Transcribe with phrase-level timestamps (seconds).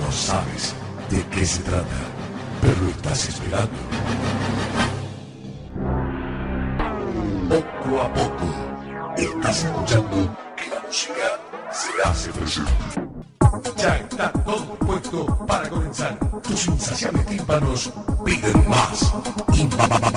[0.00, 0.74] No sabes
[1.10, 2.00] de qué se trata,
[2.60, 3.78] pero estás esperando.
[7.48, 8.46] Poco a poco,
[9.16, 11.40] estás escuchando que la música
[11.70, 12.72] se hace presente.
[13.76, 16.18] Ya está todo puesto para comenzar.
[16.42, 17.92] Tus insaciables tímpanos
[18.24, 19.12] piden más
[19.54, 19.64] y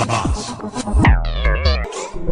[0.08, 0.56] más.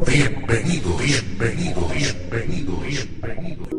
[0.06, 3.79] Bienvenido, bienvenido, bienvenido, bienvenido.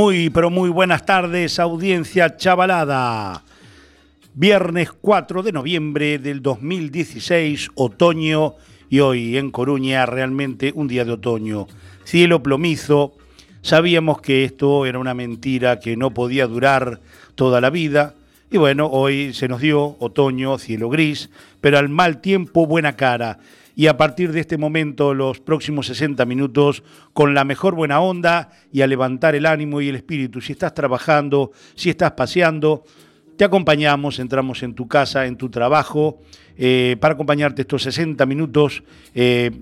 [0.00, 3.42] Muy, pero muy buenas tardes, audiencia chavalada.
[4.32, 8.54] Viernes 4 de noviembre del 2016, otoño,
[8.88, 11.66] y hoy en Coruña realmente un día de otoño.
[12.04, 13.16] Cielo plomizo,
[13.60, 17.00] sabíamos que esto era una mentira que no podía durar
[17.34, 18.14] toda la vida,
[18.52, 21.28] y bueno, hoy se nos dio otoño, cielo gris,
[21.60, 23.40] pero al mal tiempo buena cara
[23.78, 28.50] y a partir de este momento los próximos 60 minutos con la mejor buena onda
[28.72, 30.40] y a levantar el ánimo y el espíritu.
[30.40, 32.82] Si estás trabajando, si estás paseando,
[33.36, 36.18] te acompañamos, entramos en tu casa, en tu trabajo,
[36.56, 38.82] eh, para acompañarte estos 60 minutos
[39.14, 39.52] eh,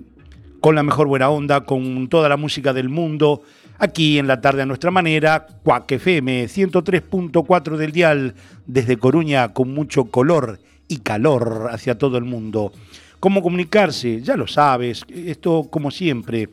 [0.61, 3.43] con la mejor buena onda, con toda la música del mundo,
[3.77, 8.33] aquí en la tarde a nuestra manera, Cuac FM 103.4 del dial,
[8.65, 12.71] desde Coruña con mucho color y calor hacia todo el mundo.
[13.19, 14.21] ¿Cómo comunicarse?
[14.21, 16.47] Ya lo sabes, esto como siempre.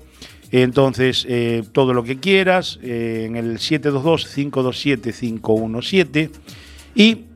[0.52, 1.28] Entonces,
[1.72, 6.30] todo lo que quieras, en el 722-527-517.
[6.94, 7.29] Y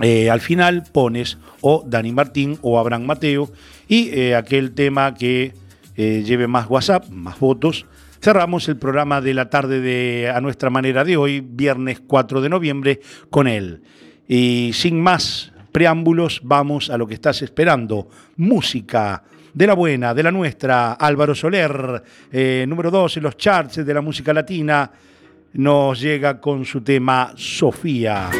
[0.00, 3.50] al final pones o Dani Martín o Abraham Mateo
[3.88, 5.52] y eh, aquel tema que
[5.96, 7.86] eh, lleve más WhatsApp, más votos.
[8.22, 12.48] Cerramos el programa de la tarde de a nuestra manera de hoy, viernes 4 de
[12.48, 13.00] noviembre,
[13.30, 13.82] con él.
[14.28, 18.08] Y sin más preámbulos, vamos a lo que estás esperando.
[18.36, 23.84] Música de la buena, de la nuestra, Álvaro Soler, eh, número 2 en los charts
[23.84, 24.90] de la música latina,
[25.54, 28.30] nos llega con su tema Sofía.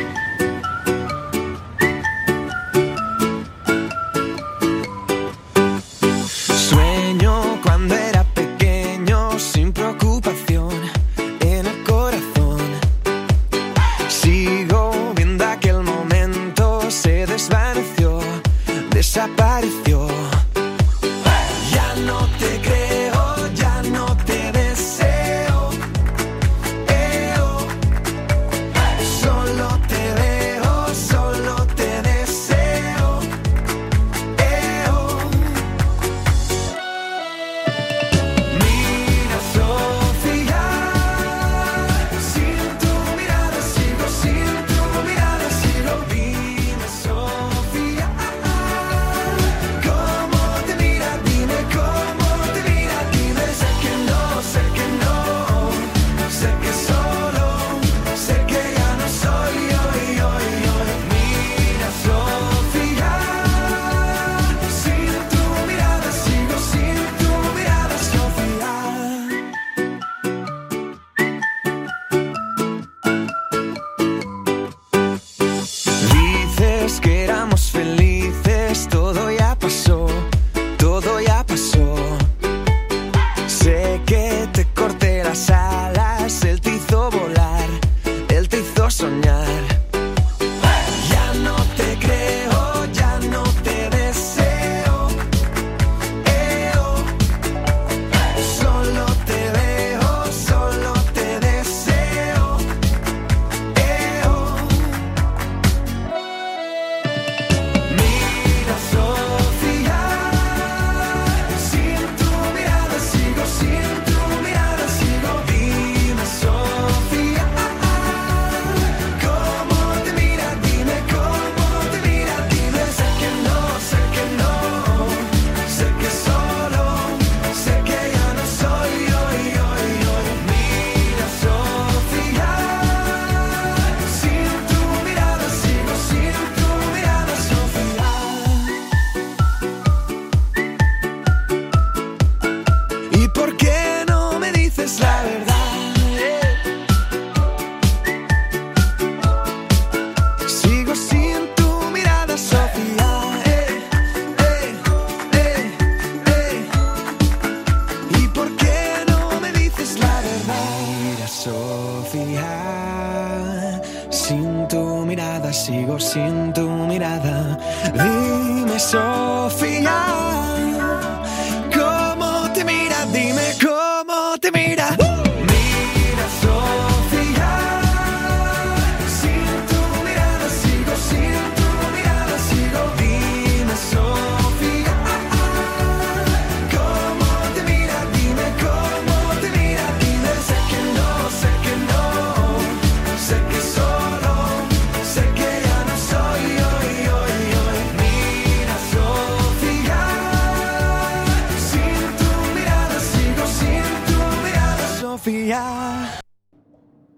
[165.05, 167.59] mirada, sigo sin tu mirada.
[167.93, 170.50] Dime, Sofía.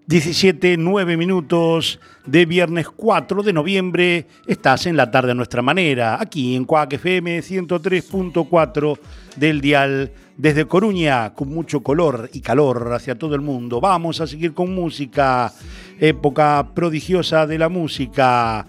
[0.06, 4.26] 17, 9 minutos de viernes 4 de noviembre.
[4.46, 8.98] Estás en la tarde a nuestra manera, aquí en Cuac FM 103.4
[9.36, 13.82] del Dial, desde Coruña, con mucho color y calor hacia todo el mundo.
[13.82, 15.52] Vamos a seguir con música,
[16.00, 18.66] época prodigiosa de la música.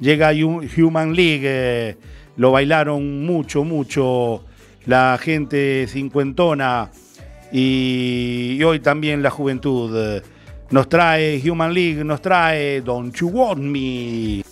[0.00, 1.98] Llega Human League,
[2.36, 4.44] lo bailaron mucho, mucho
[4.86, 6.90] la gente cincuentona
[7.52, 10.22] y hoy también la juventud.
[10.70, 14.51] Nos trae Human League, nos trae Don't You Want Me.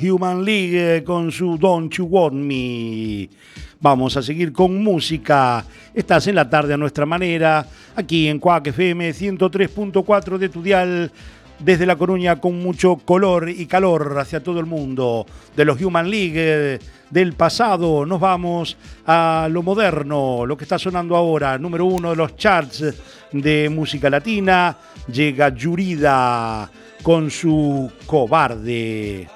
[0.00, 3.28] Human League con su Don't You Want Me.
[3.80, 5.64] Vamos a seguir con música.
[5.92, 11.12] Estás en la tarde a nuestra manera, aquí en Cuac FM 103.4 de Tudial,
[11.58, 15.26] desde La Coruña con mucho color y calor hacia todo el mundo.
[15.56, 16.78] De los Human League
[17.10, 22.16] del pasado nos vamos a lo moderno, lo que está sonando ahora, número uno de
[22.16, 22.84] los charts
[23.32, 26.70] de música latina, llega Yurida
[27.02, 29.28] con su cobarde.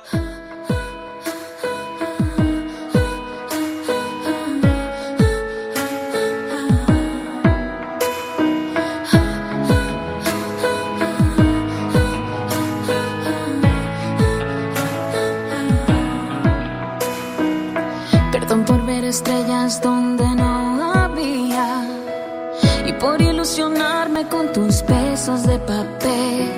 [24.30, 26.48] Con tus besos de papel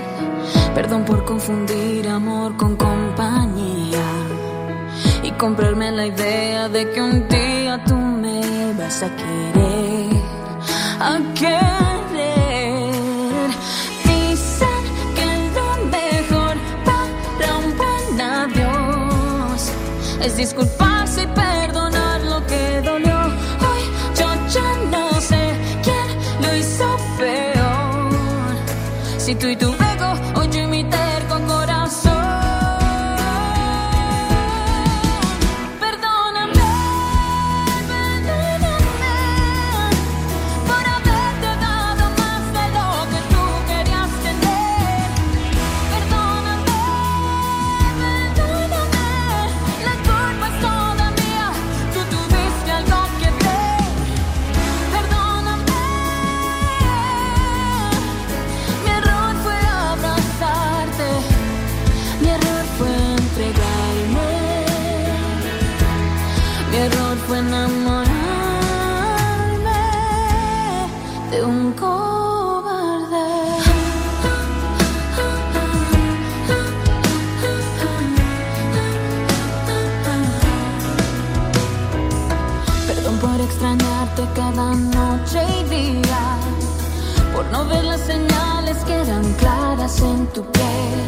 [0.75, 4.05] Perdón por confundir amor con compañía.
[5.39, 10.11] comprarme la idea de que un día tú me vas a querer,
[11.01, 12.91] a querer.
[14.05, 14.83] Dicen
[15.17, 15.27] que
[15.57, 19.73] lo mejor para un buen adiós
[20.23, 21.40] es disculparse y
[29.31, 29.70] Si tú y tu
[88.91, 91.01] señales que eran claras en tu piel.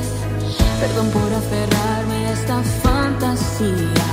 [0.80, 4.10] Perdón por aferrarme a esta fantasía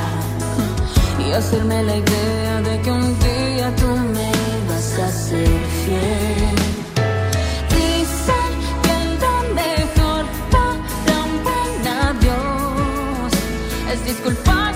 [1.19, 4.31] y hacerme la idea de que un día tú me
[4.67, 6.55] vas a ser fiel.
[7.75, 8.51] Dicen
[8.85, 13.33] que lo mejor para un adiós
[13.93, 14.68] es disculparse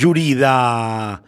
[0.00, 1.22] Yurida,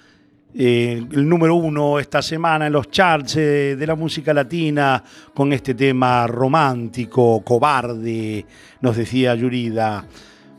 [0.55, 5.03] eh, el número uno esta semana en los charts eh, de la música latina
[5.35, 8.47] con este tema romántico, cobarde,
[8.81, 10.07] nos decía Yurida.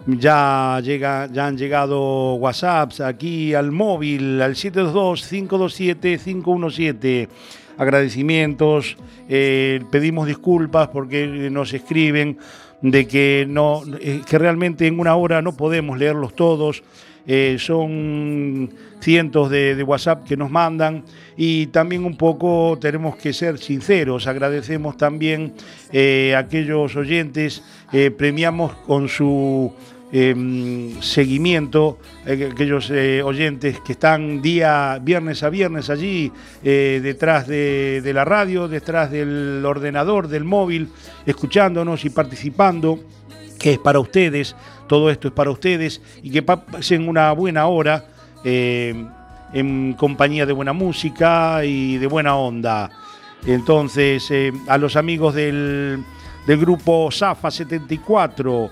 [0.06, 7.30] Ya, llega, ya han llegado WhatsApps aquí al móvil, al 722-527-517.
[7.78, 8.98] Agradecimientos,
[9.30, 12.38] eh, pedimos disculpas porque nos escriben
[12.82, 16.84] de que, no, eh, que realmente en una hora no podemos leerlos todos.
[17.26, 21.06] Eh, son cientos de, WhatsApp que nos mandan
[21.38, 24.28] y también un poco tenemos que ser sinceros.
[24.28, 25.54] Agradecemos también
[25.94, 27.64] eh, a aquellos oyentes,
[27.94, 29.72] eh, premiamos con su
[30.16, 36.32] eh, seguimiento, eh, aquellos eh, oyentes que están día viernes a viernes allí
[36.64, 40.90] eh, detrás de, la radio, detrás del ordenador, del móvil,
[41.26, 43.00] escuchándonos y participando
[43.60, 44.56] que es para ustedes,
[44.88, 48.06] todo esto es para ustedes y que pasen una buena hora
[48.44, 48.94] eh,
[49.52, 52.92] en compañía de buena música y de buena onda.
[53.48, 56.04] Entonces, eh, a los amigos del,
[56.46, 58.70] del grupo Zafa 74,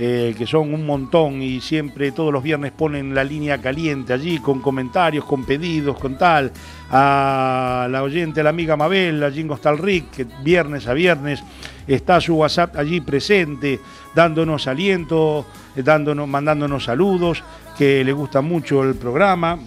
[0.00, 4.38] eh, que son un montón y siempre todos los viernes ponen la línea caliente allí
[4.38, 6.52] con comentarios, con pedidos, con tal.
[6.90, 11.42] A la oyente, a la amiga Mabel, a Jingo Rick, que viernes a viernes
[11.88, 13.80] está su WhatsApp allí presente,
[14.14, 17.42] dándonos aliento, dándonos, mandándonos saludos,
[17.76, 19.58] que le gusta mucho el programa.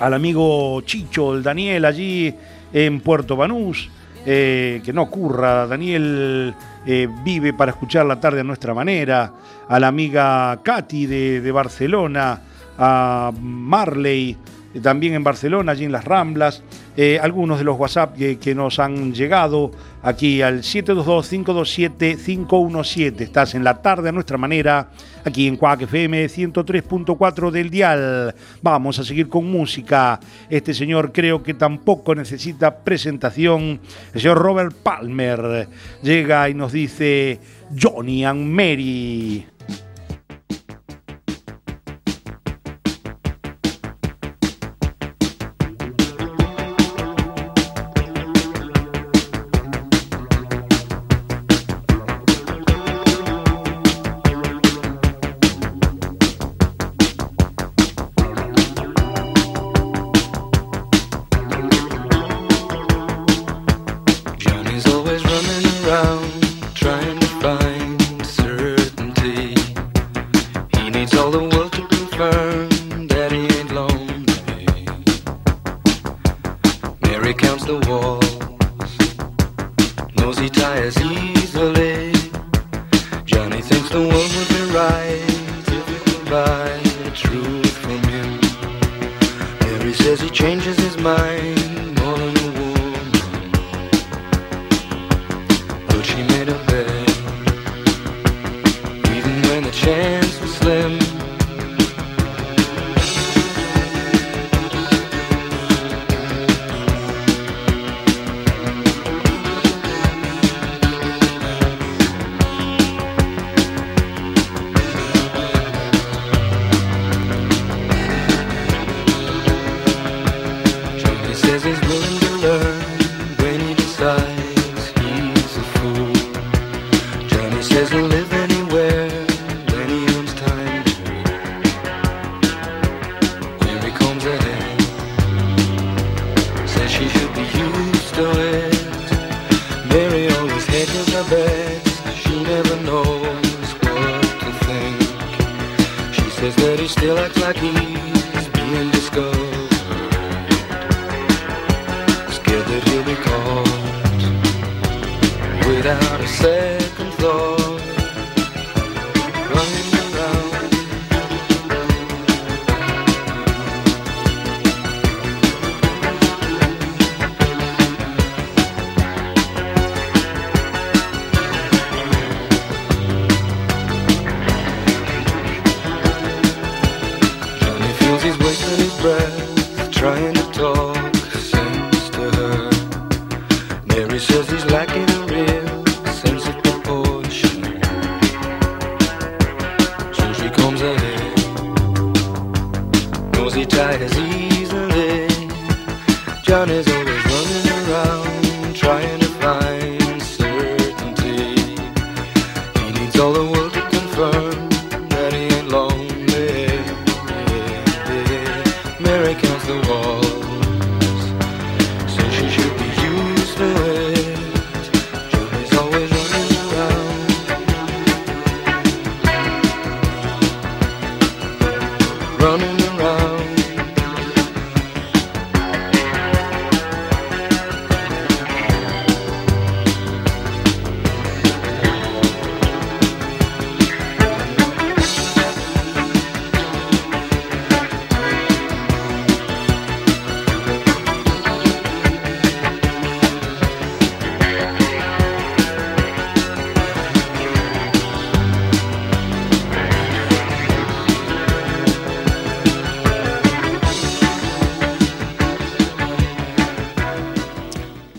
[0.00, 2.34] Al amigo Chicho, el Daniel allí
[2.72, 3.90] en Puerto Banús.
[4.30, 5.66] Eh, que no ocurra.
[5.66, 9.32] Daniel eh, vive para escuchar la tarde a nuestra manera.
[9.66, 12.38] A la amiga Katy de, Barcelona,
[12.76, 14.36] a Marley,
[14.74, 16.62] eh, también en Barcelona, allí en las Ramblas.
[17.00, 19.70] Eh, algunos de los WhatsApp que, nos han llegado
[20.02, 23.20] aquí al 722-527-517.
[23.20, 24.88] Estás en la tarde a nuestra manera,
[25.24, 28.34] aquí en Cuac FM 103.4 del Dial.
[28.62, 30.18] Vamos a seguir con música.
[30.50, 33.78] Este señor creo que tampoco necesita presentación.
[34.12, 35.68] El señor Robert Palmer
[36.02, 37.38] llega y nos dice
[37.80, 39.46] Johnny and Mary.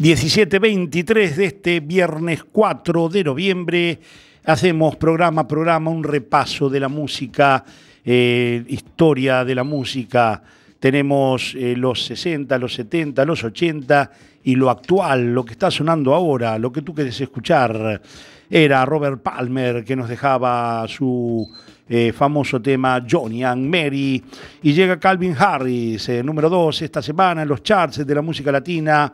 [0.10, 4.00] 17.23 de este viernes 4 de noviembre.
[4.44, 7.64] Hacemos programa a programa un repaso de la música,
[8.04, 10.42] eh, historia de la música.
[10.80, 14.12] Tenemos eh, los 60, los 70, los 80
[14.46, 18.02] y lo actual, lo que está sonando ahora, lo que tú quieres escuchar.
[18.50, 21.48] Era Robert Palmer que nos dejaba su
[21.88, 24.24] eh, famoso tema Johnny and Mary.
[24.64, 29.14] Y llega Calvin Harris, número 2 esta semana en los charts de la música latina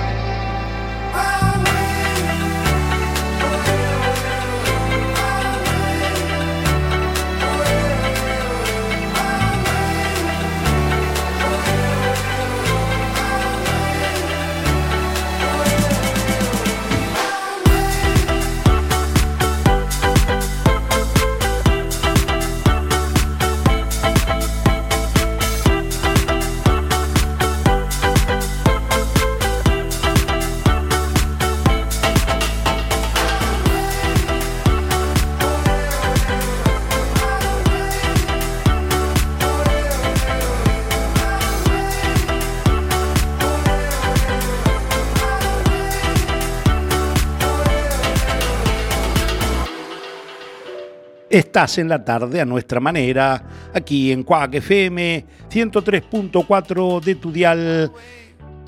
[51.31, 53.41] Estás en la tarde a nuestra manera,
[53.73, 57.89] aquí en Cuac FM 103.4 de tu dial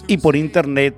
[0.08, 0.96] y por internet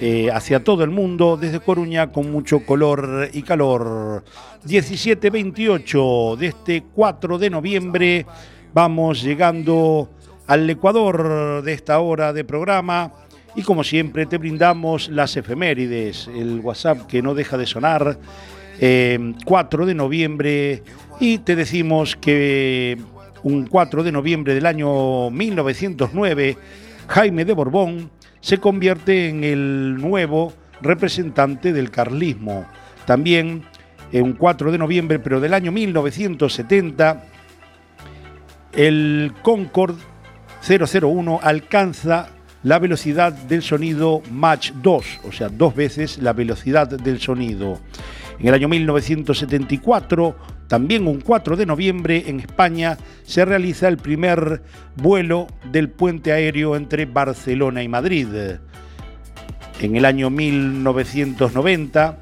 [0.00, 4.24] eh, hacia todo el mundo desde Coruña con mucho color y calor.
[4.66, 8.26] 17-28 de este 4 de noviembre
[8.74, 10.10] vamos llegando
[10.48, 13.12] al Ecuador de esta hora de programa
[13.54, 18.18] y como siempre te brindamos las efemérides, el WhatsApp que no deja de sonar.
[18.80, 20.82] Eh, 4 de noviembre
[21.20, 22.98] y te decimos que
[23.42, 26.56] un 4 de noviembre del año 1909
[27.08, 32.66] Jaime de Borbón se convierte en el nuevo representante del carlismo.
[33.04, 33.64] También
[34.12, 37.24] en un 4 de noviembre, pero del año 1970,
[38.72, 40.02] el Concorde
[40.66, 42.28] 001 alcanza
[42.62, 47.80] la velocidad del sonido Mach 2, o sea, dos veces la velocidad del sonido.
[48.40, 54.62] En el año 1974, también un 4 de noviembre, en España se realiza el primer
[54.96, 58.28] vuelo del puente aéreo entre Barcelona y Madrid.
[59.80, 62.18] En el año 1990,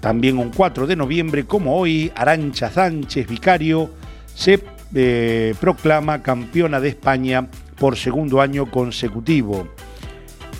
[0.00, 3.90] también un 4 de noviembre, como hoy, Arancha Sánchez Vicario
[4.34, 9.68] se eh, proclama campeona de España por segundo año consecutivo.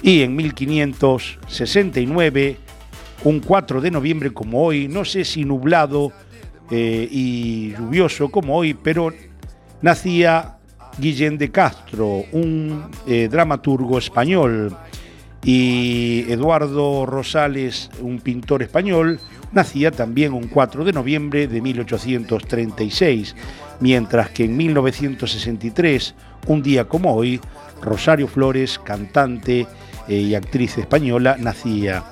[0.02, 2.58] Y en 1569,
[3.22, 6.12] un 4 de noviembre como hoy, no sé si nublado
[6.70, 9.12] eh, y lluvioso como hoy, pero
[9.82, 10.56] nacía
[10.98, 14.76] Guillén de Castro, un eh, dramaturgo español,
[15.44, 19.20] y Eduardo Rosales, un pintor español,
[19.52, 23.36] nacía también un 4 de noviembre de 1836,
[23.80, 26.14] mientras que en 1963,
[26.46, 27.40] un día como hoy,
[27.82, 29.66] Rosario Flores, cantante
[30.08, 32.04] eh, y actriz española, nacía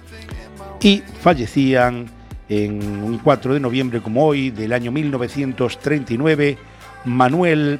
[0.82, 2.06] y fallecían
[2.48, 6.58] en un 4 de noviembre como hoy del año 1939
[7.04, 7.78] Manuel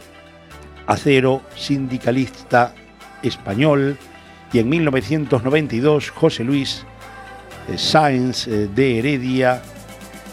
[0.86, 2.74] Acero, sindicalista
[3.22, 3.96] español,
[4.52, 6.84] y en 1992 José Luis
[7.68, 9.62] eh, Sáenz eh, de Heredia,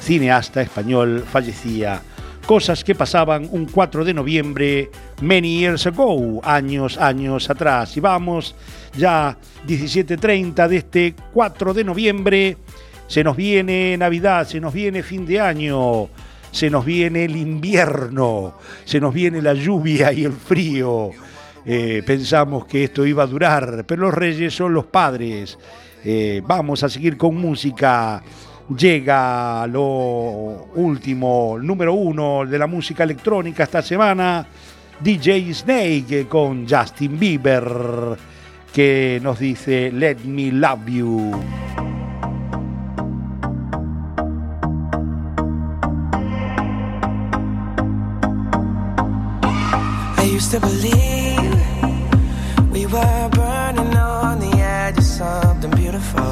[0.01, 2.01] cineasta español, fallecía.
[2.49, 4.89] Cosas que pasaban un 4 de noviembre,
[5.21, 7.95] many years ago, años, años atrás.
[7.95, 8.55] Y vamos
[8.97, 12.57] ya 17.30 de este 4 de noviembre.
[13.05, 16.09] Se nos viene Navidad, se nos viene fin de año,
[16.49, 21.11] se nos viene el invierno, se nos viene la lluvia y el frío.
[21.67, 25.55] Eh, pensamos que esto iba a durar, pero los reyes son los padres.
[26.03, 28.23] Eh, vamos a seguir con música.
[28.77, 34.45] Llega lo último, número uno de la música electrónica esta semana,
[34.99, 38.15] DJ Snake con Justin Bieber,
[38.71, 41.31] que nos dice Let Me Love You.
[50.17, 51.59] I used to believe
[52.71, 56.31] we were burning on the edge of something beautiful,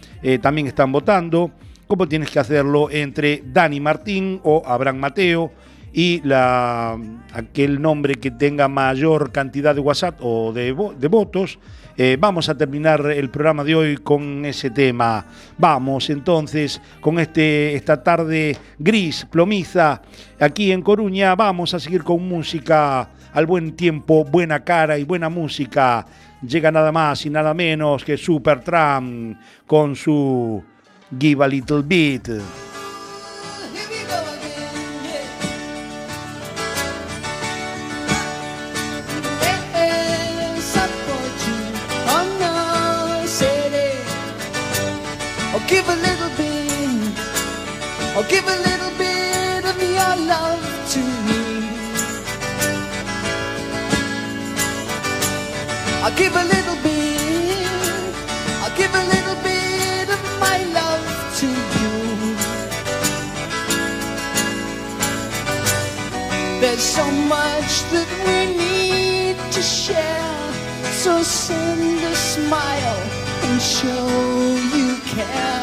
[0.41, 1.51] también están votando,
[1.87, 5.51] como tienes que hacerlo entre Dani Martín o Abraham Mateo
[5.93, 6.21] y
[7.33, 11.59] aquel nombre que tenga mayor cantidad de WhatsApp o de, votos.
[12.17, 15.23] vamos a terminar el programa de hoy con ese tema.
[15.57, 20.01] Vamos entonces con este, esta tarde gris, plomiza,
[20.39, 21.35] aquí en Coruña.
[21.35, 26.07] Vamos a seguir con música al buen tiempo, buena cara y buena música.
[26.41, 30.63] Llega nada más y nada menos que Supertramp con su
[31.17, 32.29] Give a Little Bit.
[48.29, 48.72] Give a little
[67.73, 70.53] much that we need to share,
[70.91, 72.99] so send a smile
[73.43, 75.62] and show you care.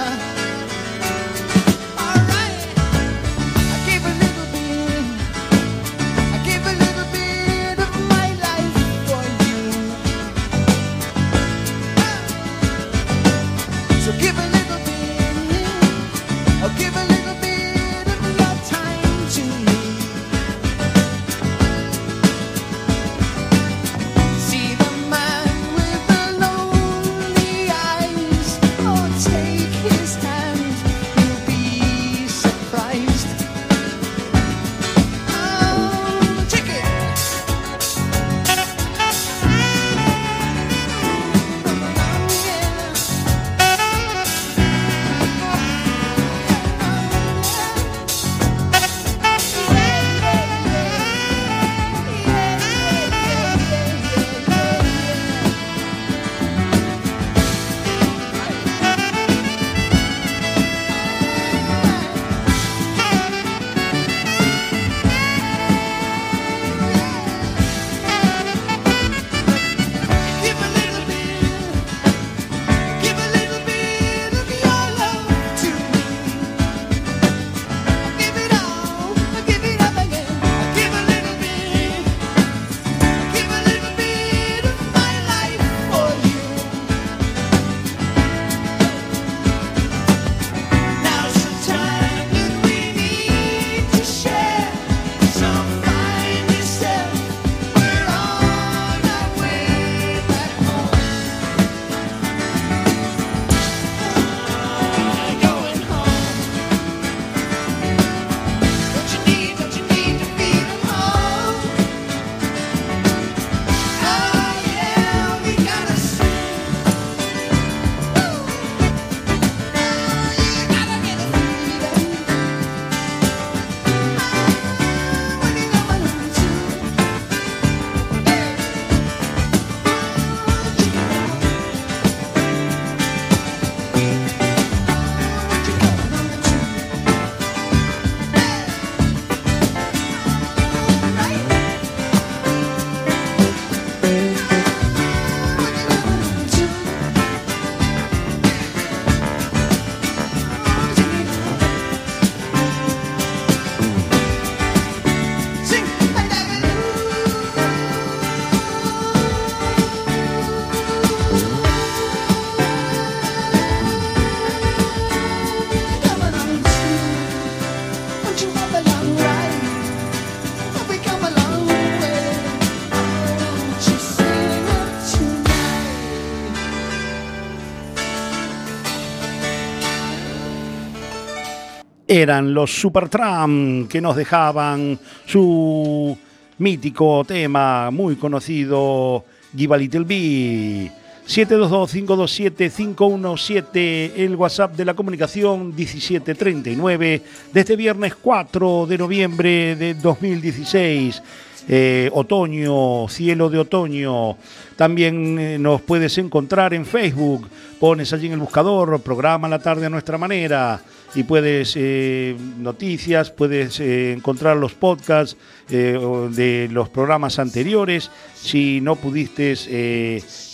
[182.11, 186.19] Eran los Supertramp que nos dejaban su
[186.59, 189.25] mítico tema muy conocido
[189.57, 191.00] Give a Little Bit.
[191.31, 197.23] 722-527-517, el WhatsApp de la comunicación 1739,
[197.53, 201.23] de este viernes 4 de noviembre de 2016.
[201.69, 204.37] Eh, otoño, cielo de otoño.
[204.75, 207.47] También eh, nos puedes encontrar en Facebook.
[207.79, 210.83] Pones allí en el buscador, programa la tarde a nuestra manera.
[211.15, 215.37] Y puedes, eh, noticias, puedes eh, encontrar los podcasts
[215.69, 215.99] eh,
[216.31, 218.11] de los programas anteriores.
[218.37, 219.57] Si no pudiste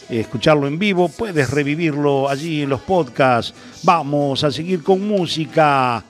[0.09, 3.55] escucharlo en vivo, puedes revivirlo allí en los podcasts.
[3.83, 6.05] Vamos a seguir con música.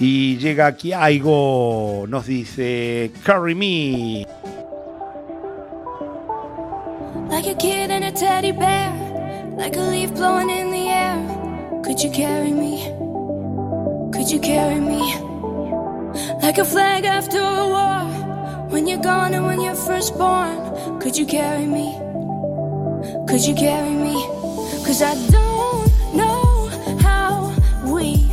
[0.00, 4.26] Y llega aquí Aigo, nos dice, Carry Me.
[7.30, 8.92] Like a kid and a teddy bear,
[9.56, 11.80] like a leaf blowing in the air.
[11.82, 12.84] Could you carry me?
[14.12, 15.14] Could you carry me?
[16.42, 21.00] Like a flag after a war, when you're gone and when you're first born.
[21.00, 22.03] Could you carry me?
[23.26, 24.14] Could you carry me?
[24.84, 26.68] Cause I don't know
[27.00, 27.54] how
[27.86, 28.28] we,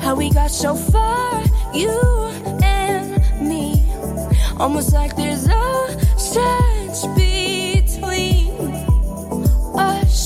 [0.00, 1.90] how we got so far, you
[2.62, 3.84] and me.
[4.58, 8.50] Almost like there's a sense between
[9.78, 10.25] us, us.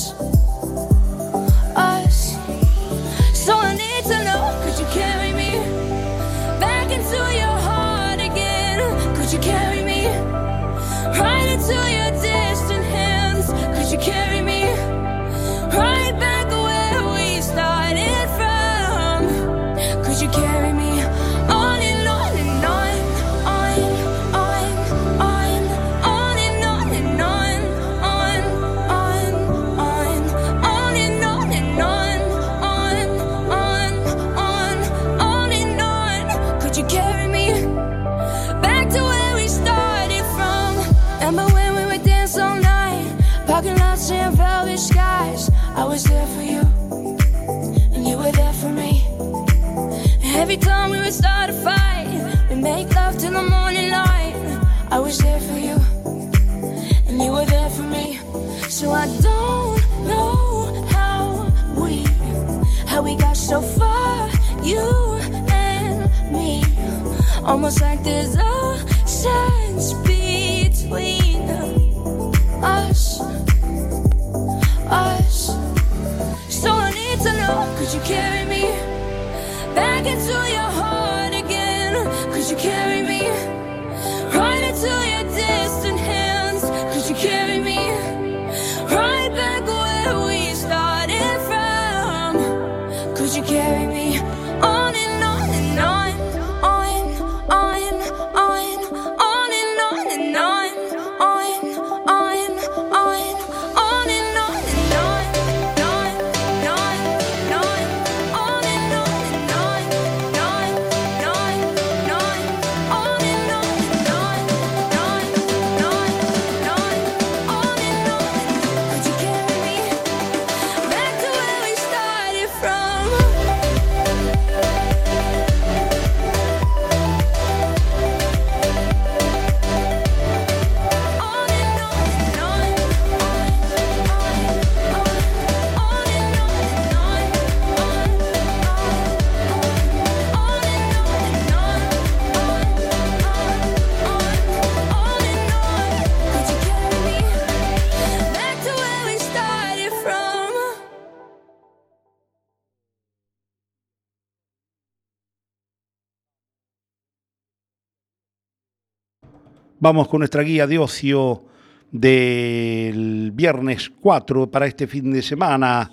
[159.83, 161.43] Vamos con nuestra guía de ocio
[161.91, 165.91] del viernes 4 para este fin de semana.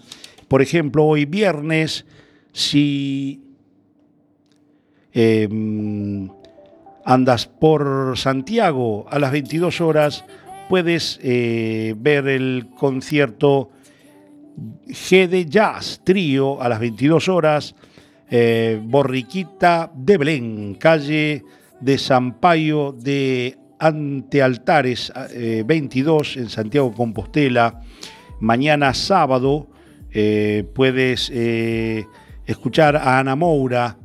[0.49, 2.05] Por ejemplo, hoy viernes,
[2.51, 3.41] si
[5.13, 6.27] em,
[7.05, 10.25] andas por Santiago a las 22 horas,
[10.67, 13.69] puedes eh, ver el concierto
[14.85, 17.73] G de Jazz Trío a las 22 horas,
[18.29, 21.45] eh, Borriquita de Belén, calle
[21.79, 27.81] de Sampaio de Antealtares eh, 22 en Santiago Compostela.
[28.39, 29.67] Mañana sábado
[30.11, 32.05] eh, puedes eh,
[32.45, 33.97] escuchar a Ana Moura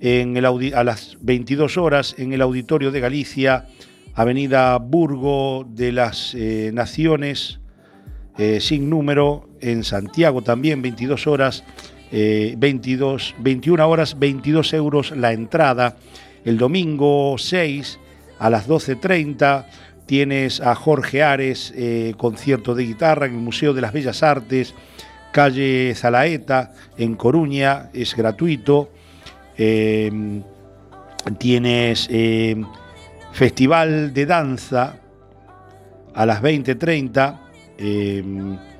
[0.00, 3.66] en el a las 22 horas en el Auditorio de Galicia,
[4.14, 7.60] Avenida Burgo de las eh, Naciones,
[8.38, 11.64] eh, sin número, en Santiago también, 22 horas,
[12.12, 15.96] eh, 22, 21 horas, 22 euros la entrada.
[16.44, 17.98] El domingo 6
[18.38, 19.64] a las 12.30
[20.06, 24.74] tienes a Jorge Ares, eh, concierto de guitarra en el Museo de las Bellas Artes,
[25.32, 28.90] calle Zalaeta, en Coruña, es gratuito.
[29.58, 30.42] Eh,
[31.38, 32.62] tienes eh,
[33.32, 34.96] Festival de Danza
[36.14, 38.75] a las 20.30.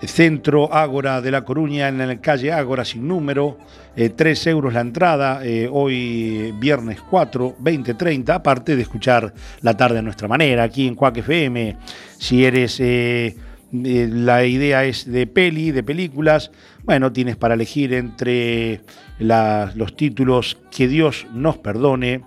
[0.00, 3.58] eh, Centro Ágora de La Coruña, en la calle Ágora sin número,
[3.96, 9.32] eh, 3 euros la entrada, eh, hoy viernes 4, 20, 30, aparte de escuchar
[9.62, 11.76] la tarde a nuestra manera, aquí en Cuac FM,
[12.18, 13.36] si eres, eh,
[13.70, 16.50] eh, la idea es de peli, de películas,
[16.84, 18.80] bueno, tienes para elegir entre
[19.18, 22.22] los títulos Que Dios nos perdone,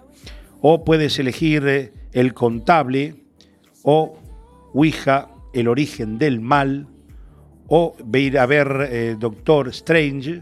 [0.61, 3.15] o puedes elegir eh, El contable,
[3.81, 4.19] o
[4.73, 6.87] Ouija, El origen del mal,
[7.73, 10.41] o ir a ver eh, Doctor Strange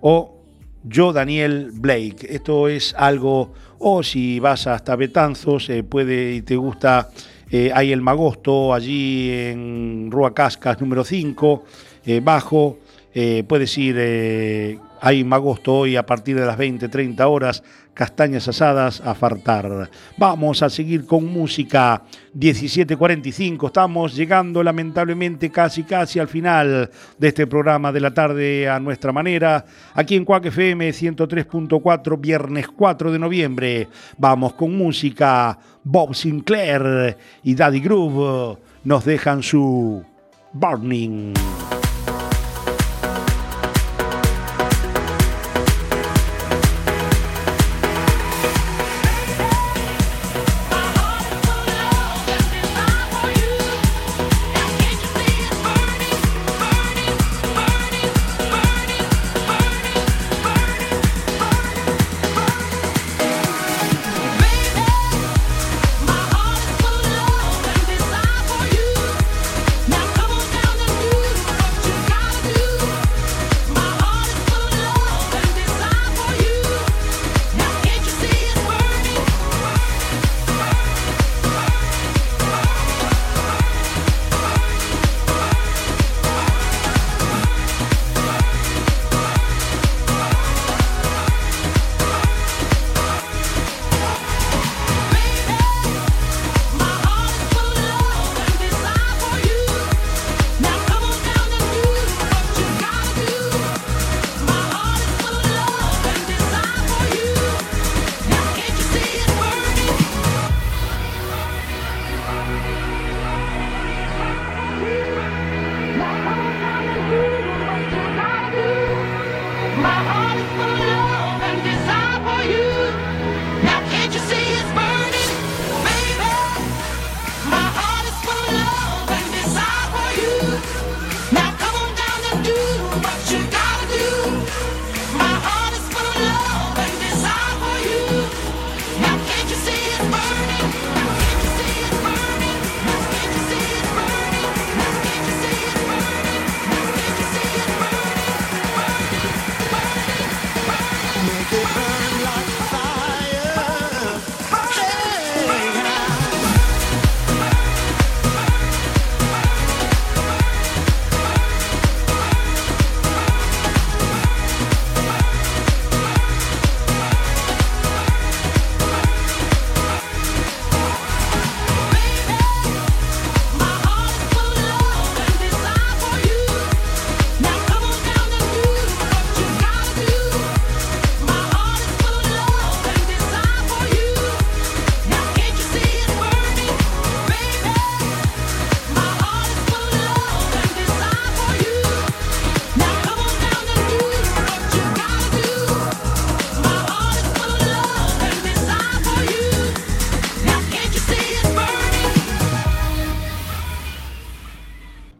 [0.00, 0.42] o
[0.82, 2.26] Yo Daniel Blake.
[2.28, 7.10] Esto es algo, o si vas hasta Betanzos, eh, puede y te gusta,
[7.52, 11.64] eh, hay el Magosto allí en Rua Cascas número 5,
[12.04, 12.78] eh, bajo,
[13.14, 17.62] eh, puedes ir, eh, hay Magosto hoy a partir de las 20, 30 horas,
[17.96, 19.90] castañas asadas a fartar.
[20.18, 22.02] Vamos a seguir con música
[22.34, 23.66] 17.45.
[23.66, 29.12] Estamos llegando lamentablemente casi casi al final de este programa de la tarde a nuestra
[29.12, 29.64] manera.
[29.94, 33.88] Aquí en Cuac FM 103.4, viernes 4 de noviembre.
[34.18, 35.58] Vamos con música.
[35.82, 40.04] Bob Sinclair y Daddy Groove nos dejan su
[40.52, 41.32] Burning.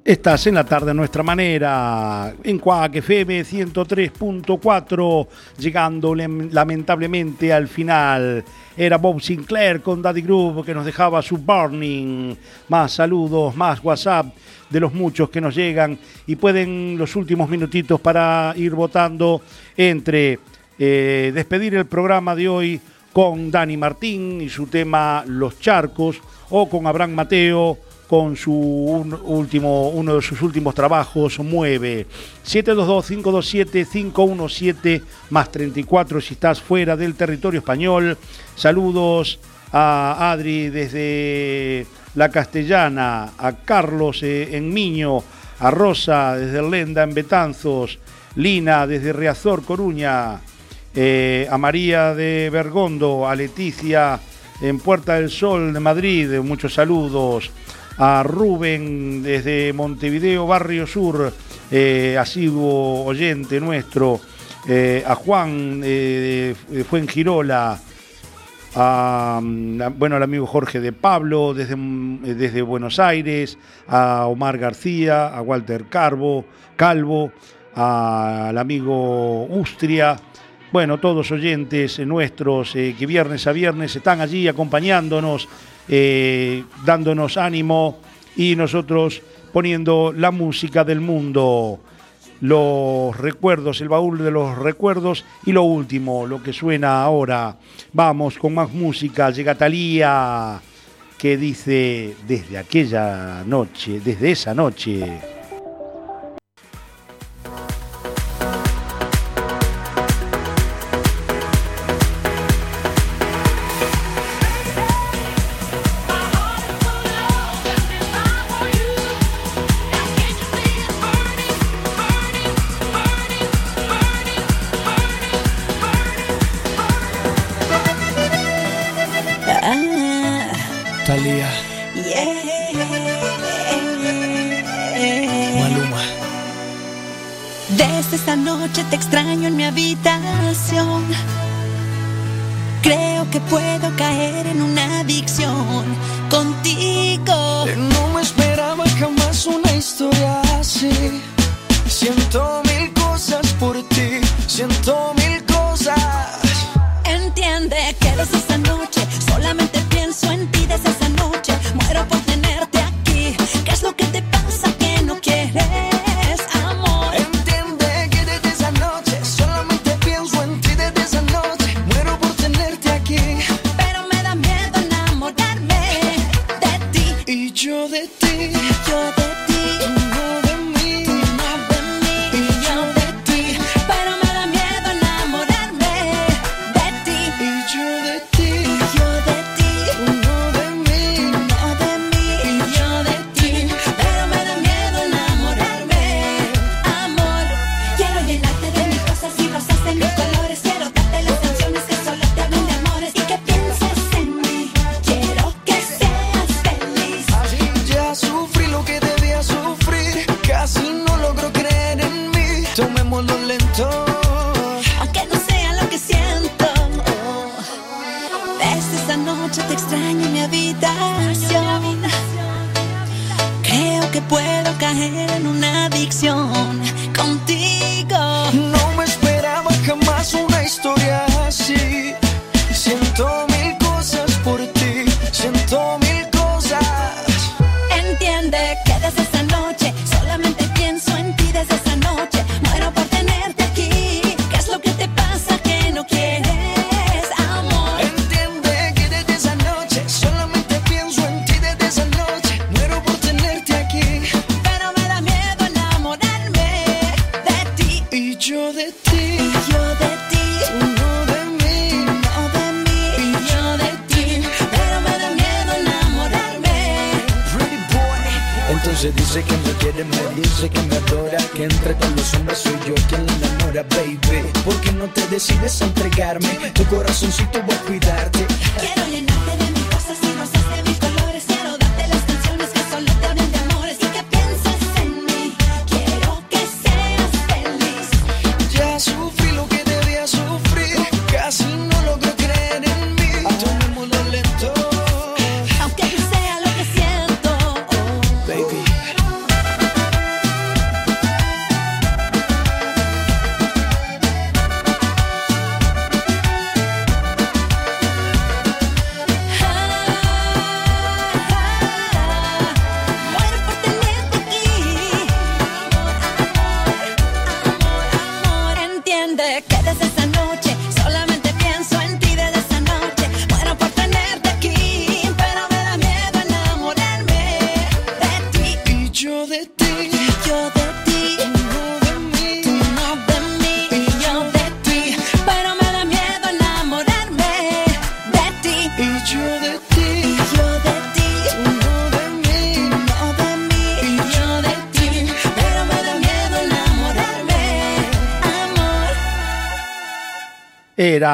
[0.06, 5.26] Estás en la tarde a nuestra manera, en Cuac FM 103.4,
[5.58, 8.44] llegando lem- lamentablemente al final.
[8.76, 12.36] Era Bob Sinclair con Daddy Groove que nos dejaba su Burning.
[12.68, 14.26] Más saludos, más WhatsApp
[14.70, 15.98] de los muchos que nos llegan
[16.28, 19.42] y pueden los últimos minutitos para ir votando
[19.76, 20.38] entre
[20.78, 22.80] eh, despedir el programa de hoy
[23.12, 29.88] con Dani Martín y su tema Los Charcos o con Abraham Mateo con su último,
[29.90, 32.06] uno de sus últimos trabajos, Mueve.
[32.46, 38.16] 722-527-517 más 34 si estás fuera del territorio español.
[38.54, 39.40] Saludos
[39.72, 45.24] a Adri desde La Castellana, a Carlos eh, en Miño,
[45.58, 47.98] a Rosa desde Lenda en Betanzos,
[48.36, 50.40] Lina desde Riazor, Coruña,
[50.94, 54.20] eh, a María de Bergondo, a Leticia
[54.60, 57.50] en Puerta del Sol de Madrid, muchos saludos
[57.98, 61.32] a Rubén desde Montevideo, Barrio Sur,
[61.70, 64.20] eh, asiduo oyente nuestro,
[64.68, 66.54] eh, a Juan eh,
[66.88, 67.78] Fuengirola,
[68.74, 74.58] mm, a, bueno, al amigo Jorge de Pablo desde, mm, desde Buenos Aires, a Omar
[74.58, 76.44] García, a Walter Carbo,
[76.76, 77.32] Calvo,
[77.74, 80.16] a, al amigo Ustria,
[80.72, 85.48] bueno, todos oyentes eh, nuestros eh, que viernes a viernes están allí acompañándonos,
[85.88, 87.98] eh, dándonos ánimo
[88.36, 91.78] y nosotros poniendo la música del mundo,
[92.40, 97.56] los recuerdos, el baúl de los recuerdos y lo último, lo que suena ahora.
[97.92, 100.60] Vamos con más música, llega Talía
[101.16, 105.35] que dice desde aquella noche, desde esa noche.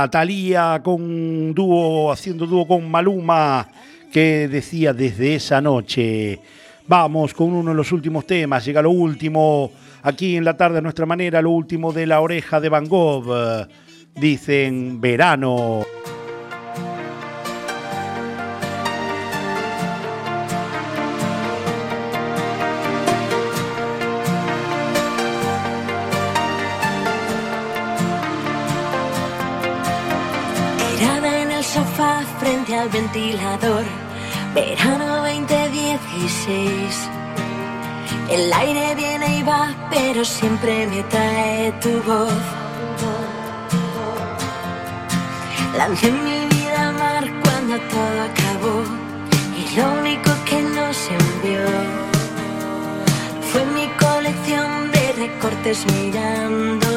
[0.02, 3.68] Era Talía con dúo, haciendo dúo con Maluma,
[4.12, 6.40] que decía desde esa noche.
[6.88, 9.70] Vamos con uno de los últimos temas, llega lo último,
[10.02, 13.68] aquí en la tarde a nuestra manera, lo último de la oreja de Van Gogh.
[14.16, 15.84] Dicen verano.
[32.82, 33.84] Al ventilador.
[34.54, 37.08] Verano 2016.
[38.28, 42.42] El aire viene y va, pero siempre me trae tu voz.
[45.78, 48.76] Lancé mi vida al mar cuando todo acabó.
[49.60, 51.64] Y lo único que nos envió
[53.50, 56.91] fue mi colección de recortes mirándonos.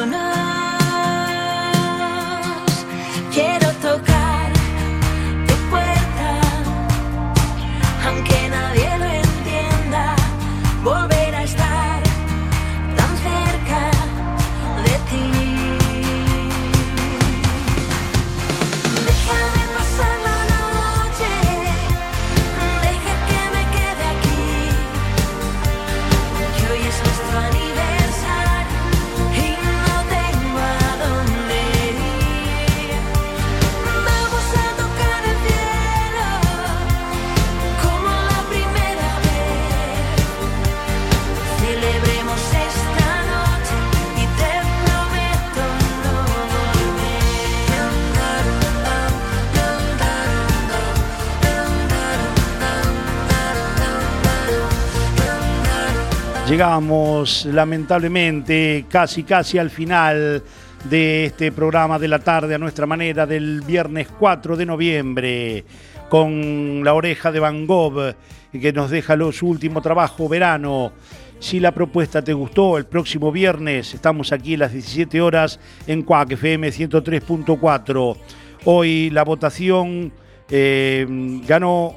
[56.56, 60.42] Llegamos lamentablemente casi casi al final
[60.88, 65.64] de este programa de la tarde a nuestra manera del viernes 4 de noviembre
[66.08, 68.14] con la oreja de Van Gogh
[68.58, 70.92] que nos deja lo- su último trabajo verano.
[71.40, 76.04] Si la propuesta te gustó, el próximo viernes estamos aquí a las 17 horas en
[76.04, 78.16] Cuac FM 103.4.
[78.64, 80.10] Hoy la votación
[80.48, 81.04] eh,
[81.46, 81.96] ganó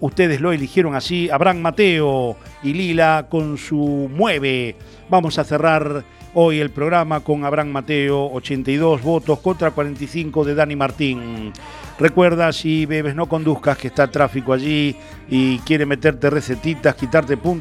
[0.00, 4.76] Ustedes lo eligieron así, Abraham Mateo y Lila con su Mueve.
[5.08, 10.76] Vamos a cerrar hoy el programa con Abraham Mateo, 82 votos contra 45 de Dani
[10.76, 11.52] Martín.
[11.98, 14.96] Recuerda, si bebes no conduzcas, que está tráfico allí
[15.30, 17.52] y quiere meterte recetitas, quitarte puntos.